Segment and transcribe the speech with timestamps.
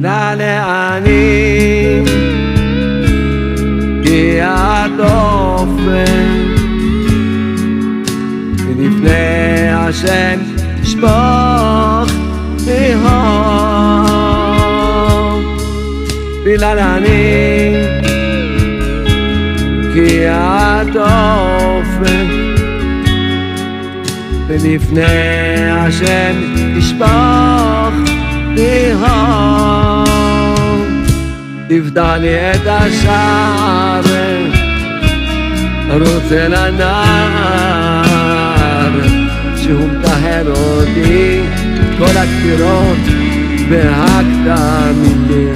[0.00, 2.00] בגלל העני
[4.00, 6.26] הגיע הדופן
[8.58, 10.40] ולפני השם
[10.84, 12.10] שפוך
[12.64, 13.06] תהום
[16.44, 17.74] בגלל העני
[19.90, 22.26] הגיע הדופן
[24.48, 26.34] ולפני השם
[26.78, 27.94] תשפוך
[28.56, 29.29] תהום
[31.71, 34.01] תפתח לי את השער
[35.91, 36.91] רוצה לנער
[39.55, 41.41] שהוא מטהר אותי
[41.97, 42.97] כל הכפירות
[43.69, 45.53] והקטמים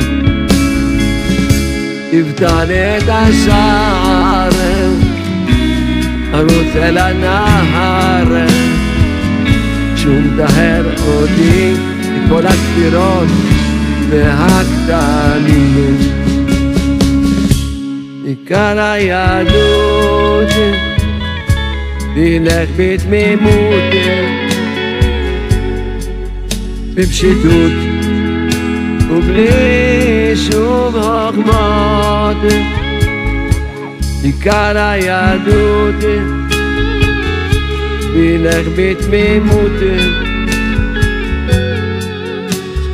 [2.11, 4.49] תפתח לי את השער
[6.31, 8.47] רוצה לנער
[9.95, 11.73] שהוא מטהר אותי
[12.15, 13.27] מכל הכפירות
[14.10, 15.96] והקטנים
[18.24, 20.48] עיקר היהדות
[22.14, 23.94] תלך בתמימות
[26.94, 27.72] בפשיטות
[29.10, 32.36] ובלי שום חוכמות
[34.22, 36.04] עיקר היהדות
[38.00, 39.72] תלך בתמימות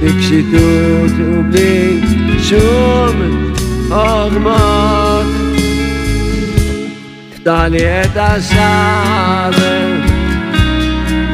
[0.02, 2.02] בקשיטות ובלי
[2.40, 3.44] שום
[3.88, 5.26] חוכמות
[7.36, 9.52] פתח לי את השער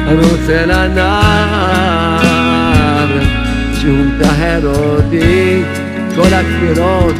[0.08, 1.88] רוצה לנער
[3.80, 5.62] שהוא מטהר אותי
[6.16, 7.16] כל הכפירות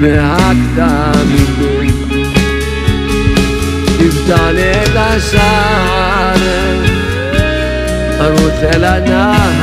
[0.00, 1.46] והקטמים
[3.98, 6.36] תפתח לי את השער
[8.20, 9.61] רוצה לנער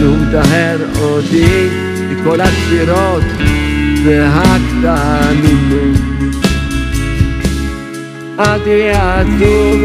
[0.00, 1.68] שהוא מטהר אותי
[2.10, 3.22] מכל הכפירות
[4.04, 5.94] והקטנים.
[8.38, 9.84] אל תהיה עצוב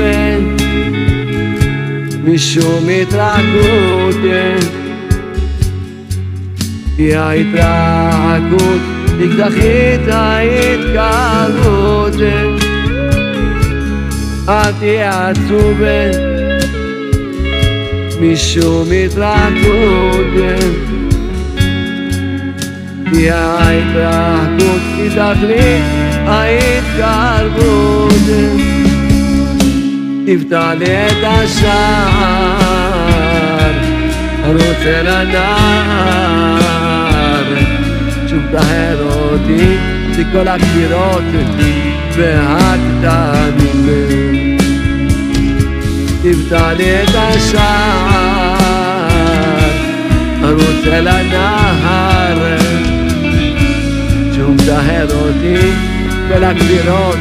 [2.23, 4.15] משום התרחקות
[6.97, 8.81] כי ההתרחקות
[9.19, 11.55] תקדחית ההתקרבות
[14.49, 15.81] אל תהיה עצוב
[18.21, 20.33] משום התרחקות
[23.11, 25.83] כי ההתרחקות היא תכלית
[26.27, 28.11] ההתקרבות
[30.25, 31.75] תפתח לי את השער
[34.45, 36.25] רוצה לנער
[38.27, 39.77] שוב תהר אותי
[40.17, 41.23] מכל הכפירות
[42.17, 43.85] והקטנים
[46.31, 48.55] תפתח לי את השער
[50.41, 52.57] רוצה לנער
[54.35, 55.71] שוב תהר אותי
[56.29, 57.17] כל הכפירות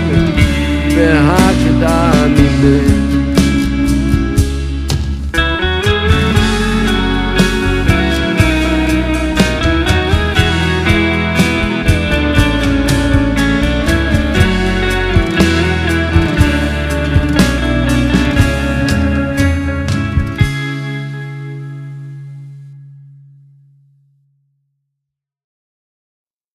[0.96, 3.03] והקטנים